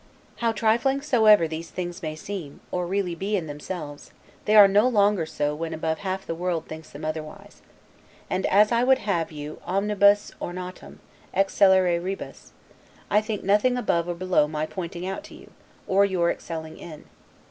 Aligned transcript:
How 0.37 0.51
trifling 0.51 1.03
soever 1.03 1.47
these 1.47 1.69
things 1.69 2.01
may 2.01 2.15
seem, 2.15 2.59
or 2.71 2.87
really 2.87 3.13
be 3.13 3.35
in 3.35 3.45
themselves, 3.45 4.09
they 4.45 4.55
are 4.55 4.67
no 4.67 4.87
longer 4.87 5.27
so 5.27 5.53
when 5.53 5.75
above 5.75 5.99
half 5.99 6.25
the 6.25 6.33
world 6.33 6.67
thinks 6.67 6.89
them 6.89 7.05
otherwise. 7.05 7.61
And, 8.27 8.47
as 8.47 8.71
I 8.71 8.83
would 8.83 8.97
have 8.97 9.31
you 9.31 9.61
'omnibus 9.63 10.31
ornatum 10.41 11.01
excellere 11.35 12.01
rebus', 12.01 12.51
I 13.11 13.21
think 13.21 13.43
nothing 13.43 13.77
above 13.77 14.07
or 14.09 14.15
below 14.15 14.47
my 14.47 14.65
pointing 14.65 15.05
out 15.05 15.23
to 15.25 15.35
you, 15.35 15.51
or 15.85 16.03
your 16.03 16.31
excelling 16.31 16.79
in. 16.79 17.03